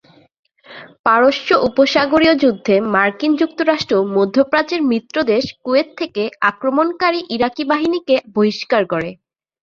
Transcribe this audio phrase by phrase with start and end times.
[1.05, 9.09] পারস্য উপসাগরীয় যুদ্ধে মার্কিন যুক্তরাষ্ট্র মধ্যপ্রাচ্যের মিত্র দেশ কুয়েত থেকে আক্রমণকারী ইরাকি বাহিনীকে বহিষ্কার করে।